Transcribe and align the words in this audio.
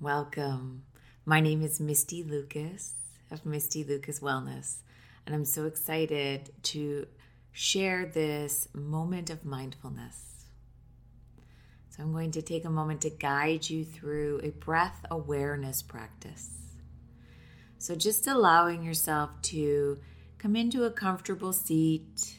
Welcome. 0.00 0.82
My 1.24 1.40
name 1.40 1.62
is 1.62 1.78
Misty 1.78 2.24
Lucas 2.24 2.94
of 3.30 3.46
Misty 3.46 3.84
Lucas 3.84 4.18
Wellness, 4.18 4.78
and 5.24 5.34
I'm 5.34 5.44
so 5.44 5.66
excited 5.66 6.50
to 6.64 7.06
share 7.52 8.04
this 8.04 8.68
moment 8.74 9.30
of 9.30 9.44
mindfulness. 9.44 10.46
So, 11.90 12.02
I'm 12.02 12.12
going 12.12 12.32
to 12.32 12.42
take 12.42 12.64
a 12.64 12.70
moment 12.70 13.02
to 13.02 13.10
guide 13.10 13.70
you 13.70 13.84
through 13.84 14.40
a 14.42 14.50
breath 14.50 15.06
awareness 15.12 15.80
practice. 15.80 16.50
So, 17.78 17.94
just 17.94 18.26
allowing 18.26 18.82
yourself 18.82 19.30
to 19.42 19.98
come 20.38 20.56
into 20.56 20.84
a 20.84 20.90
comfortable 20.90 21.52
seat, 21.52 22.36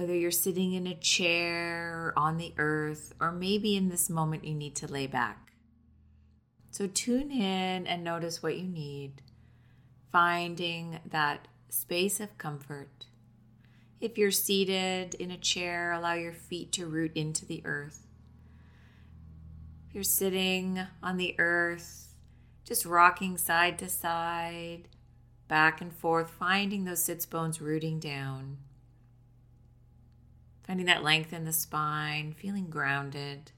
whether 0.00 0.16
you're 0.16 0.30
sitting 0.30 0.72
in 0.72 0.86
a 0.86 0.94
chair 0.94 2.14
on 2.16 2.38
the 2.38 2.54
earth, 2.56 3.12
or 3.20 3.30
maybe 3.30 3.76
in 3.76 3.90
this 3.90 4.08
moment 4.08 4.46
you 4.46 4.54
need 4.54 4.74
to 4.74 4.90
lay 4.90 5.06
back. 5.06 5.52
So 6.70 6.86
tune 6.86 7.30
in 7.30 7.86
and 7.86 8.02
notice 8.02 8.42
what 8.42 8.56
you 8.56 8.66
need, 8.66 9.20
finding 10.10 11.00
that 11.04 11.48
space 11.68 12.18
of 12.18 12.38
comfort. 12.38 13.08
If 14.00 14.16
you're 14.16 14.30
seated 14.30 15.16
in 15.16 15.30
a 15.30 15.36
chair, 15.36 15.92
allow 15.92 16.14
your 16.14 16.32
feet 16.32 16.72
to 16.72 16.86
root 16.86 17.12
into 17.14 17.44
the 17.44 17.60
earth. 17.66 18.06
If 19.86 19.94
you're 19.94 20.02
sitting 20.02 20.80
on 21.02 21.18
the 21.18 21.34
earth, 21.38 22.14
just 22.64 22.86
rocking 22.86 23.36
side 23.36 23.78
to 23.80 23.88
side, 23.90 24.88
back 25.46 25.82
and 25.82 25.92
forth, 25.92 26.30
finding 26.30 26.84
those 26.84 27.04
sits 27.04 27.26
bones 27.26 27.60
rooting 27.60 27.98
down. 27.98 28.56
Finding 30.70 30.86
that 30.86 31.02
length 31.02 31.32
in 31.32 31.44
the 31.44 31.52
spine, 31.52 32.32
feeling 32.32 32.70
grounded. 32.70 33.50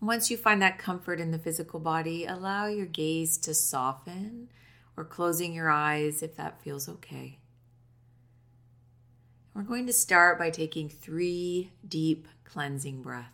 Once 0.00 0.30
you 0.30 0.38
find 0.38 0.62
that 0.62 0.78
comfort 0.78 1.20
in 1.20 1.32
the 1.32 1.38
physical 1.38 1.78
body, 1.78 2.24
allow 2.24 2.64
your 2.64 2.86
gaze 2.86 3.36
to 3.36 3.52
soften 3.52 4.48
or 4.96 5.04
closing 5.04 5.52
your 5.52 5.68
eyes 5.68 6.22
if 6.22 6.34
that 6.36 6.62
feels 6.62 6.88
okay. 6.88 7.40
We're 9.52 9.64
going 9.64 9.86
to 9.86 9.92
start 9.92 10.38
by 10.38 10.48
taking 10.48 10.88
three 10.88 11.72
deep 11.86 12.26
cleansing 12.44 13.02
breaths. 13.02 13.28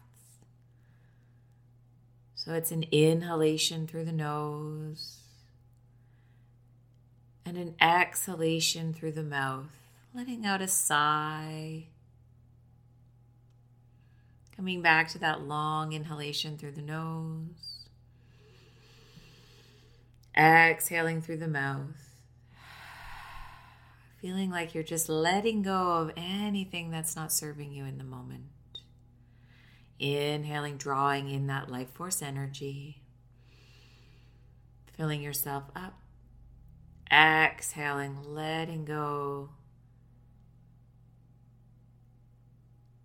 So 2.35 2.55
it's 2.55 2.73
an 2.73 2.87
inhalation 2.91 3.87
through 3.87 4.07
the 4.07 4.11
nose 4.11 5.19
and 7.47 7.57
an 7.57 7.77
exhalation 7.81 8.93
through 8.93 9.13
the 9.13 9.23
mouth, 9.23 9.77
letting 10.15 10.45
out 10.45 10.61
a 10.61 10.69
sigh. 10.69 11.87
Coming 14.57 14.83
back 14.83 15.09
to 15.09 15.19
that 15.19 15.43
long 15.43 15.93
inhalation 15.93 16.59
through 16.59 16.73
the 16.73 16.83
nose, 16.83 17.89
exhaling 20.37 21.23
through 21.23 21.39
the 21.39 21.49
mouth. 21.49 22.15
Feeling 24.21 24.51
like 24.51 24.75
you're 24.75 24.85
just 24.85 25.09
letting 25.09 25.63
go 25.63 25.93
of 25.93 26.13
anything 26.17 26.91
that's 26.91 27.17
not 27.17 27.33
serving 27.33 27.73
you 27.73 27.85
in 27.85 27.97
the 27.97 28.05
moment. 28.05 28.45
Inhaling, 29.99 30.77
drawing 30.77 31.31
in 31.31 31.47
that 31.47 31.71
life 31.71 31.91
force 31.91 32.21
energy. 32.21 33.03
Filling 34.93 35.23
yourself 35.23 35.65
up. 35.75 36.01
Exhaling, 37.11 38.19
letting 38.25 38.85
go. 38.85 39.51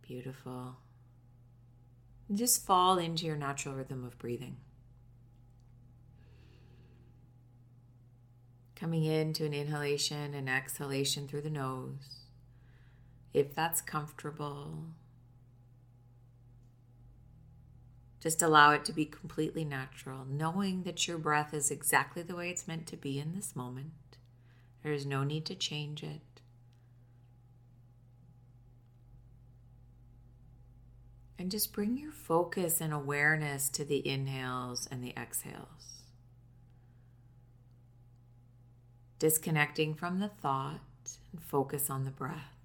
Beautiful. 0.08 0.76
Just 2.34 2.66
fall 2.66 2.98
into 2.98 3.26
your 3.26 3.36
natural 3.36 3.76
rhythm 3.76 4.04
of 4.04 4.18
breathing. 4.20 4.58
Coming 8.76 9.06
into 9.06 9.46
an 9.46 9.54
inhalation 9.54 10.34
and 10.34 10.50
exhalation 10.50 11.28
through 11.28 11.42
the 11.42 11.50
nose. 11.50 12.26
If 13.34 13.56
that's 13.56 13.82
comfortable, 13.82 14.86
just 18.22 18.42
allow 18.42 18.72
it 18.72 18.86
to 18.86 18.94
be 18.94 19.06
completely 19.06 19.66
natural, 19.66 20.26
knowing 20.30 20.84
that 20.84 21.08
your 21.08 21.18
breath 21.18 21.54
is 21.54 21.72
exactly 21.72 22.22
the 22.22 22.36
way 22.36 22.50
it's 22.50 22.68
meant 22.68 22.86
to 22.88 22.98
be 22.98 23.20
in 23.20 23.34
this 23.34 23.56
moment. 23.56 24.18
There 24.84 24.94
is 24.94 25.06
no 25.06 25.24
need 25.24 25.46
to 25.46 25.56
change 25.56 26.04
it. 26.04 26.35
And 31.38 31.52
just 31.52 31.74
bring 31.74 31.98
your 31.98 32.12
focus 32.12 32.80
and 32.80 32.94
awareness 32.94 33.70
to 33.70 33.84
the 33.84 34.08
inhales 34.08 34.88
and 34.90 35.04
the 35.04 35.14
exhales. 35.18 36.04
Disconnecting 39.20 39.96
from 39.96 40.20
the 40.20 40.30
thought 40.30 40.80
and 41.32 41.44
focus 41.44 41.90
on 41.90 42.06
the 42.06 42.12
breath. 42.12 42.56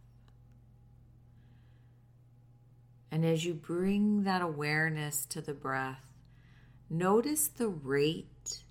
And 3.10 3.24
as 3.24 3.44
you 3.44 3.54
bring 3.54 4.22
that 4.22 4.40
awareness 4.40 5.26
to 5.26 5.40
the 5.40 5.52
breath, 5.52 6.06
notice 6.88 7.48
the 7.48 7.68
rate 7.68 8.62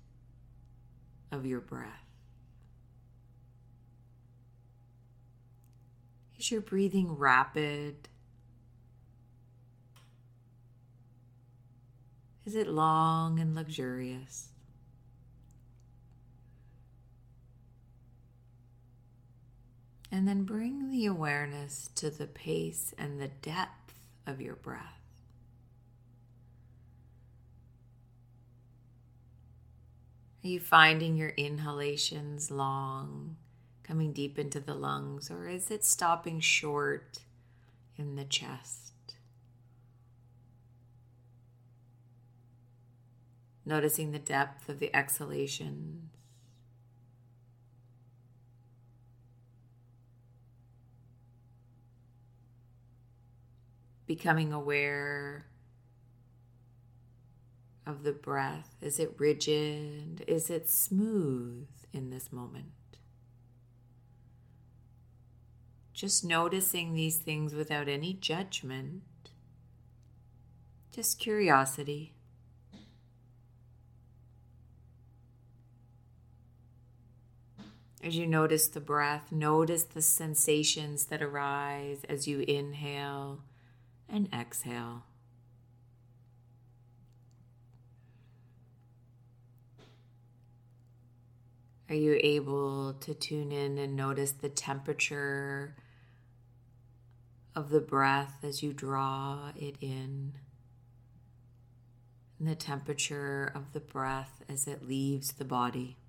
of 1.30 1.44
your 1.44 1.60
breath. 1.60 2.06
Is 6.38 6.50
your 6.50 6.62
breathing 6.62 7.18
rapid? 7.18 8.08
Is 12.50 12.56
it 12.56 12.66
long 12.66 13.38
and 13.38 13.54
luxurious? 13.54 14.48
And 20.10 20.26
then 20.26 20.42
bring 20.42 20.90
the 20.90 21.06
awareness 21.06 21.90
to 21.94 22.10
the 22.10 22.26
pace 22.26 22.92
and 22.98 23.20
the 23.20 23.28
depth 23.28 23.94
of 24.26 24.40
your 24.40 24.56
breath. 24.56 25.00
Are 30.42 30.48
you 30.48 30.58
finding 30.58 31.14
your 31.14 31.28
inhalations 31.36 32.50
long, 32.50 33.36
coming 33.84 34.12
deep 34.12 34.40
into 34.40 34.58
the 34.58 34.74
lungs, 34.74 35.30
or 35.30 35.46
is 35.46 35.70
it 35.70 35.84
stopping 35.84 36.40
short 36.40 37.20
in 37.96 38.16
the 38.16 38.24
chest? 38.24 38.89
Noticing 43.64 44.12
the 44.12 44.18
depth 44.18 44.68
of 44.68 44.78
the 44.78 44.94
exhalations. 44.94 46.10
Becoming 54.06 54.52
aware 54.52 55.46
of 57.86 58.02
the 58.02 58.12
breath. 58.12 58.76
Is 58.80 58.98
it 58.98 59.14
rigid? 59.18 60.24
Is 60.26 60.50
it 60.50 60.68
smooth 60.68 61.68
in 61.92 62.10
this 62.10 62.32
moment? 62.32 62.72
Just 65.92 66.24
noticing 66.24 66.94
these 66.94 67.18
things 67.18 67.54
without 67.54 67.88
any 67.88 68.14
judgment, 68.14 69.02
just 70.92 71.18
curiosity. 71.18 72.14
As 78.02 78.16
you 78.16 78.26
notice 78.26 78.66
the 78.68 78.80
breath, 78.80 79.30
notice 79.30 79.82
the 79.82 80.00
sensations 80.00 81.06
that 81.06 81.20
arise 81.20 82.02
as 82.08 82.26
you 82.26 82.40
inhale 82.40 83.42
and 84.08 84.26
exhale. 84.32 85.04
Are 91.90 91.94
you 91.94 92.18
able 92.22 92.94
to 92.94 93.12
tune 93.12 93.52
in 93.52 93.76
and 93.76 93.96
notice 93.96 94.32
the 94.32 94.48
temperature 94.48 95.74
of 97.54 97.68
the 97.68 97.80
breath 97.80 98.38
as 98.42 98.62
you 98.62 98.72
draw 98.72 99.50
it 99.56 99.76
in? 99.80 100.34
And 102.38 102.48
the 102.48 102.54
temperature 102.54 103.52
of 103.54 103.74
the 103.74 103.80
breath 103.80 104.42
as 104.48 104.66
it 104.66 104.88
leaves 104.88 105.32
the 105.32 105.44
body. 105.44 105.99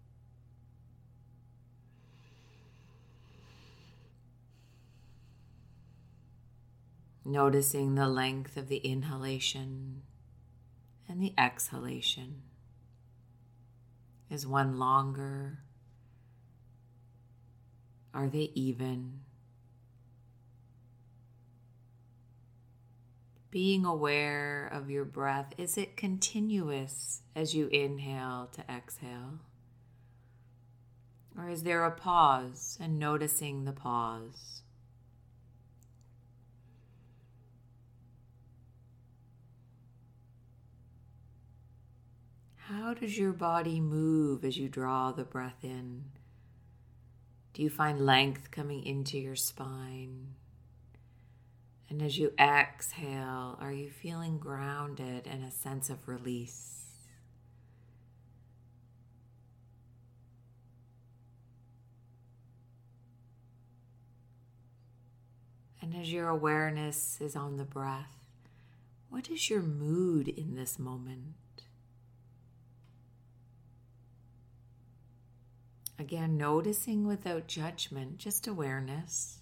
Noticing 7.23 7.95
the 7.95 8.07
length 8.07 8.57
of 8.57 8.67
the 8.67 8.77
inhalation 8.77 10.01
and 11.07 11.21
the 11.21 11.33
exhalation. 11.37 12.41
Is 14.29 14.47
one 14.47 14.79
longer? 14.79 15.59
Are 18.13 18.27
they 18.27 18.51
even? 18.55 19.21
being 23.51 23.85
aware 23.85 24.69
of 24.71 24.89
your 24.89 25.05
breath. 25.05 25.53
Is 25.57 25.77
it 25.77 25.97
continuous 25.97 27.21
as 27.35 27.53
you 27.53 27.67
inhale 27.67 28.49
to 28.53 28.63
exhale? 28.73 29.39
Or 31.37 31.49
is 31.49 31.63
there 31.63 31.83
a 31.85 31.91
pause 31.91 32.77
and 32.81 32.97
noticing 32.97 33.65
the 33.65 33.73
pause? 33.73 34.63
How 42.91 42.95
does 42.95 43.17
your 43.17 43.31
body 43.31 43.79
move 43.79 44.43
as 44.43 44.57
you 44.57 44.67
draw 44.67 45.13
the 45.13 45.23
breath 45.23 45.63
in? 45.63 46.03
Do 47.53 47.63
you 47.63 47.69
find 47.69 48.05
length 48.05 48.51
coming 48.51 48.83
into 48.85 49.17
your 49.17 49.37
spine? 49.37 50.35
And 51.89 52.01
as 52.01 52.17
you 52.17 52.33
exhale, 52.37 53.57
are 53.61 53.71
you 53.71 53.89
feeling 53.89 54.39
grounded 54.39 55.25
and 55.25 55.41
a 55.41 55.51
sense 55.51 55.89
of 55.89 56.05
release? 56.05 56.81
And 65.81 65.95
as 65.95 66.11
your 66.11 66.27
awareness 66.27 67.21
is 67.21 67.37
on 67.37 67.55
the 67.55 67.63
breath, 67.63 68.17
what 69.09 69.29
is 69.29 69.49
your 69.49 69.61
mood 69.61 70.27
in 70.27 70.55
this 70.55 70.77
moment? 70.77 71.35
Again, 76.01 76.35
noticing 76.35 77.05
without 77.05 77.45
judgment, 77.45 78.17
just 78.17 78.47
awareness. 78.47 79.37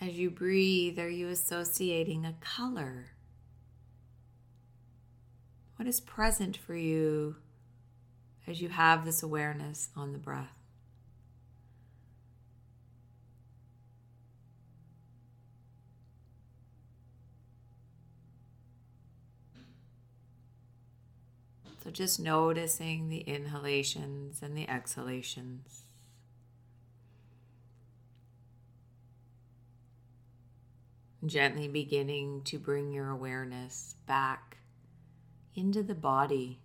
As 0.00 0.16
you 0.16 0.30
breathe, 0.30 0.96
are 1.00 1.08
you 1.08 1.26
associating 1.26 2.24
a 2.24 2.36
color? 2.40 3.06
What 5.74 5.88
is 5.88 5.98
present 5.98 6.56
for 6.56 6.76
you 6.76 7.34
as 8.46 8.62
you 8.62 8.68
have 8.68 9.04
this 9.04 9.24
awareness 9.24 9.88
on 9.96 10.12
the 10.12 10.18
breath? 10.18 10.65
So 21.86 21.92
just 21.92 22.18
noticing 22.18 23.10
the 23.10 23.22
inhalations 23.28 24.42
and 24.42 24.58
the 24.58 24.68
exhalations. 24.68 25.84
Gently 31.24 31.68
beginning 31.68 32.42
to 32.46 32.58
bring 32.58 32.90
your 32.90 33.08
awareness 33.08 33.94
back 34.04 34.56
into 35.54 35.84
the 35.84 35.94
body. 35.94 36.58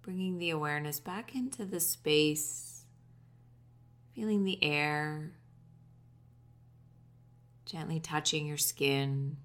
Bringing 0.00 0.38
the 0.38 0.48
awareness 0.48 1.00
back 1.00 1.34
into 1.34 1.66
the 1.66 1.80
space, 1.80 2.86
feeling 4.14 4.44
the 4.44 4.64
air, 4.64 5.32
gently 7.66 8.00
touching 8.00 8.46
your 8.46 8.56
skin. 8.56 9.36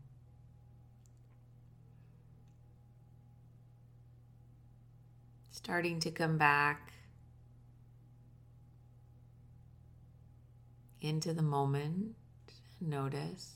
Starting 5.65 6.00
to 6.00 6.12
come 6.12 6.38
back 6.38 6.94
into 11.01 11.33
the 11.33 11.41
moment. 11.41 12.13
Notice. 12.79 13.56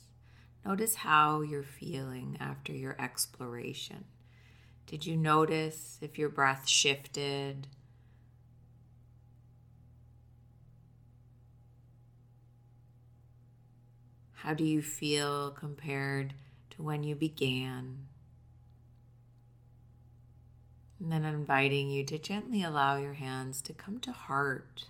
Notice 0.66 0.96
how 0.96 1.42
you're 1.42 1.62
feeling 1.62 2.36
after 2.40 2.72
your 2.72 3.00
exploration. 3.00 4.06
Did 4.88 5.06
you 5.06 5.16
notice 5.16 6.00
if 6.02 6.18
your 6.18 6.28
breath 6.28 6.66
shifted? 6.66 7.68
How 14.32 14.52
do 14.52 14.64
you 14.64 14.82
feel 14.82 15.52
compared 15.52 16.34
to 16.70 16.82
when 16.82 17.04
you 17.04 17.14
began? 17.14 18.09
And 21.00 21.10
then 21.10 21.24
inviting 21.24 21.90
you 21.90 22.04
to 22.04 22.18
gently 22.18 22.62
allow 22.62 22.98
your 22.98 23.14
hands 23.14 23.62
to 23.62 23.72
come 23.72 24.00
to 24.00 24.12
heart. 24.12 24.84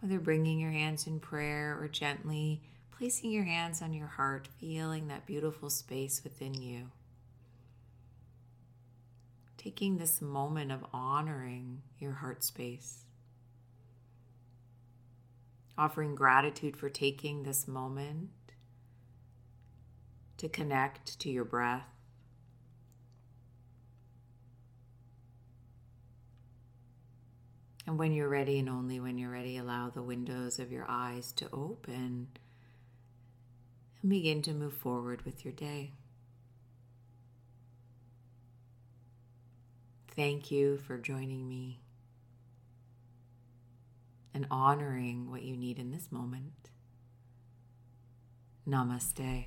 Whether 0.00 0.18
bringing 0.18 0.58
your 0.58 0.70
hands 0.70 1.06
in 1.06 1.20
prayer 1.20 1.76
or 1.78 1.88
gently 1.88 2.62
placing 2.96 3.30
your 3.30 3.44
hands 3.44 3.82
on 3.82 3.92
your 3.92 4.06
heart, 4.06 4.48
feeling 4.58 5.08
that 5.08 5.26
beautiful 5.26 5.68
space 5.68 6.22
within 6.24 6.54
you. 6.54 6.90
Taking 9.58 9.98
this 9.98 10.22
moment 10.22 10.72
of 10.72 10.86
honoring 10.92 11.82
your 11.98 12.12
heart 12.12 12.42
space. 12.42 13.04
Offering 15.76 16.14
gratitude 16.14 16.76
for 16.76 16.88
taking 16.88 17.42
this 17.42 17.68
moment 17.68 18.30
to 20.38 20.48
connect 20.48 21.20
to 21.20 21.30
your 21.30 21.44
breath 21.44 21.97
And 27.88 27.98
when 27.98 28.12
you're 28.12 28.28
ready, 28.28 28.58
and 28.58 28.68
only 28.68 29.00
when 29.00 29.16
you're 29.16 29.30
ready, 29.30 29.56
allow 29.56 29.88
the 29.88 30.02
windows 30.02 30.58
of 30.58 30.70
your 30.70 30.84
eyes 30.86 31.32
to 31.32 31.48
open 31.54 32.28
and 34.02 34.10
begin 34.10 34.42
to 34.42 34.52
move 34.52 34.74
forward 34.74 35.24
with 35.24 35.42
your 35.42 35.54
day. 35.54 35.92
Thank 40.14 40.50
you 40.50 40.76
for 40.76 40.98
joining 40.98 41.48
me 41.48 41.80
and 44.34 44.46
honoring 44.50 45.30
what 45.30 45.44
you 45.44 45.56
need 45.56 45.78
in 45.78 45.90
this 45.90 46.12
moment. 46.12 46.68
Namaste. 48.68 49.46